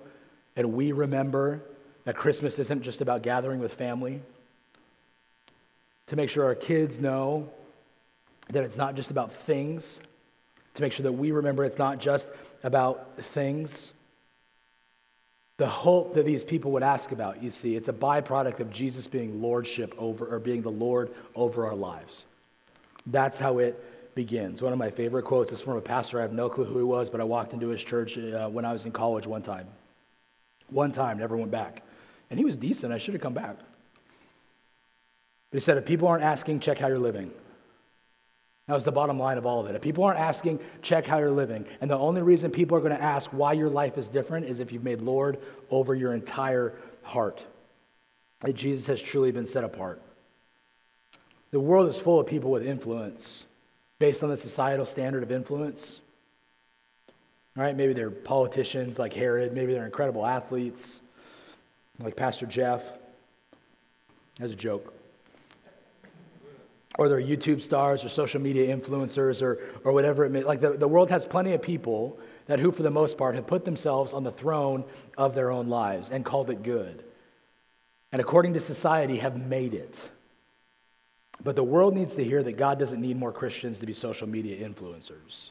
[0.56, 1.62] and we remember
[2.04, 4.20] that Christmas isn't just about gathering with family
[6.10, 7.52] to make sure our kids know
[8.48, 10.00] that it's not just about things,
[10.74, 12.32] to make sure that we remember it's not just
[12.64, 13.92] about things.
[15.58, 19.06] The hope that these people would ask about, you see, it's a byproduct of Jesus
[19.06, 22.24] being lordship over, or being the Lord over our lives.
[23.06, 23.80] That's how it
[24.14, 24.62] begins.
[24.62, 26.18] One of my favorite quotes is from a pastor.
[26.18, 28.64] I have no clue who he was, but I walked into his church uh, when
[28.64, 29.66] I was in college one time.
[30.68, 31.82] One time, never went back.
[32.30, 32.92] And he was decent.
[32.92, 33.56] I should have come back.
[35.50, 37.30] But he said, if people aren't asking, check how you're living.
[38.68, 39.74] That was the bottom line of all of it.
[39.74, 41.66] If people aren't asking, check how you're living.
[41.80, 44.60] And the only reason people are going to ask why your life is different is
[44.60, 45.38] if you've made Lord
[45.70, 47.44] over your entire heart.
[48.40, 50.00] That Jesus has truly been set apart.
[51.50, 53.44] The world is full of people with influence
[54.00, 56.00] based on the societal standard of influence.
[57.56, 61.00] All right, maybe they're politicians like Herod, maybe they're incredible athletes
[62.00, 62.90] like Pastor Jeff.
[64.38, 64.92] That's a joke
[66.98, 70.72] or they're YouTube stars or social media influencers or, or whatever it may like the,
[70.72, 74.12] the world has plenty of people that who for the most part have put themselves
[74.12, 74.84] on the throne
[75.16, 77.02] of their own lives and called it good
[78.12, 80.10] and according to society have made it
[81.42, 84.28] But the world needs to hear that God doesn't need more Christians to be social
[84.28, 85.50] media influencers.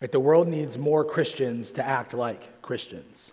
[0.00, 3.32] Like the world needs more Christians to act like Christians.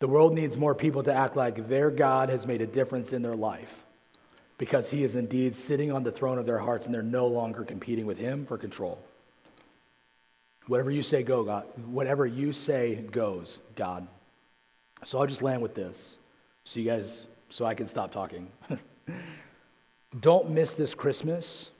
[0.00, 3.22] The world needs more people to act like their God has made a difference in
[3.22, 3.84] their life
[4.58, 7.64] because he is indeed sitting on the throne of their hearts and they're no longer
[7.64, 8.98] competing with him for control.
[10.66, 11.64] Whatever you say, go, God.
[11.86, 14.06] Whatever you say goes, God.
[15.04, 16.16] So I'll just land with this
[16.64, 18.48] so you guys, so I can stop talking.
[20.20, 21.70] Don't miss this Christmas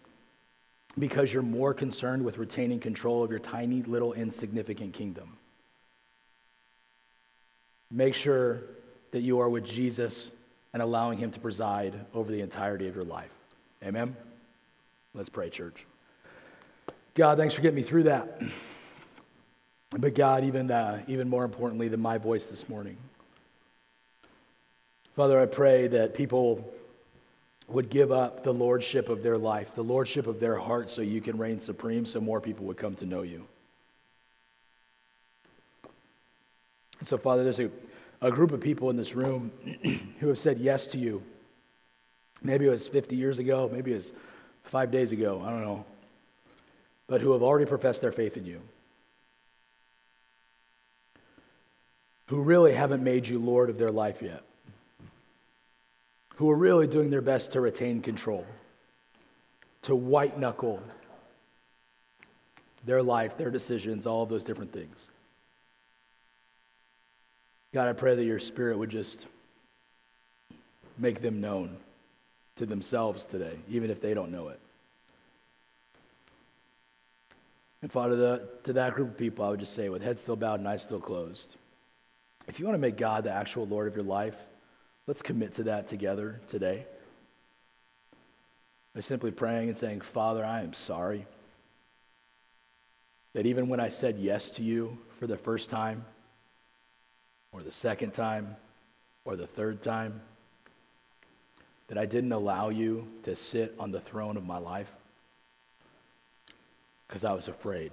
[0.98, 5.36] because you're more concerned with retaining control of your tiny, little, insignificant kingdom.
[7.90, 8.62] Make sure
[9.12, 10.28] that you are with Jesus
[10.72, 13.30] and allowing Him to preside over the entirety of your life.
[13.82, 14.16] Amen?
[15.14, 15.86] Let's pray, church.
[17.14, 18.40] God, thanks for getting me through that.
[19.90, 22.96] But God, even, uh, even more importantly than my voice this morning,
[25.14, 26.72] Father, I pray that people
[27.68, 31.20] would give up the lordship of their life, the lordship of their heart, so you
[31.20, 33.46] can reign supreme, so more people would come to know you.
[37.02, 37.70] so, Father, there's a,
[38.22, 39.52] a group of people in this room
[40.20, 41.22] who have said yes to you.
[42.42, 44.12] Maybe it was 50 years ago, maybe it was
[44.64, 45.84] five days ago, I don't know.
[47.06, 48.62] But who have already professed their faith in you.
[52.26, 54.42] Who really haven't made you Lord of their life yet.
[56.36, 58.44] Who are really doing their best to retain control,
[59.82, 60.82] to white knuckle
[62.84, 65.08] their life, their decisions, all of those different things.
[67.72, 69.26] God, I pray that your spirit would just
[70.98, 71.76] make them known
[72.56, 74.60] to themselves today, even if they don't know it.
[77.82, 80.36] And Father, the, to that group of people, I would just say, with heads still
[80.36, 81.56] bowed and eyes still closed,
[82.46, 84.36] if you want to make God the actual Lord of your life,
[85.06, 86.86] let's commit to that together today.
[88.94, 91.26] By simply praying and saying, Father, I am sorry
[93.32, 96.04] that even when I said yes to you for the first time,
[97.54, 98.56] or the second time
[99.24, 100.20] or the third time
[101.86, 104.92] that I didn't allow you to sit on the throne of my life
[107.06, 107.92] because I was afraid.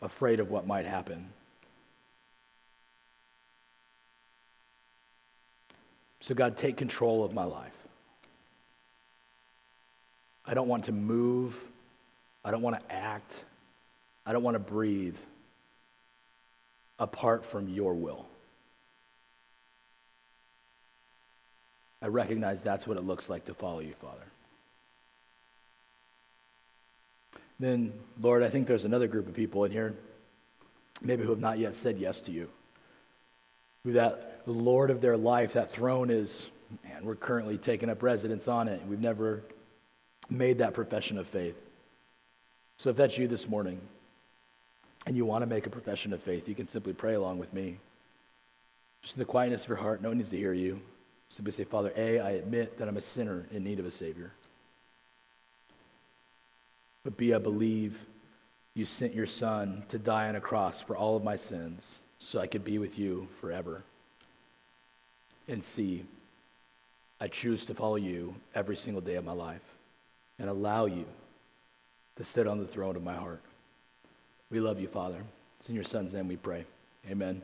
[0.00, 1.28] Afraid of what might happen.
[6.20, 7.72] So, God, take control of my life.
[10.44, 11.56] I don't want to move.
[12.44, 13.40] I don't want to act.
[14.24, 15.16] I don't want to breathe
[16.98, 18.26] apart from your will.
[22.00, 24.22] I recognize that's what it looks like to follow you, Father.
[27.58, 29.94] Then, Lord, I think there's another group of people in here,
[31.00, 32.48] maybe who have not yet said yes to you.
[33.86, 36.50] Who that Lord of their life, that throne is,
[36.82, 38.82] man, we're currently taking up residence on it.
[38.88, 39.44] We've never
[40.28, 41.56] made that profession of faith.
[42.78, 43.80] So if that's you this morning,
[45.06, 47.54] and you want to make a profession of faith, you can simply pray along with
[47.54, 47.78] me.
[49.02, 50.80] Just in the quietness of your heart, no one needs to hear you.
[51.28, 54.32] Simply say, Father, A, I admit that I'm a sinner in need of a Savior.
[57.04, 58.00] But B, I believe
[58.74, 62.40] you sent your Son to die on a cross for all of my sins so
[62.40, 63.82] I could be with you forever.
[65.48, 66.04] And see
[67.20, 69.62] I choose to follow you every single day of my life
[70.38, 71.06] and allow you
[72.16, 73.40] to sit on the throne of my heart.
[74.50, 75.22] We love you, Father.
[75.58, 76.66] It's in your Son's name we pray.
[77.10, 77.40] Amen.